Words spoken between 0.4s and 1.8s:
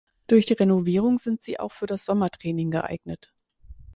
die Renovierung sind sie auch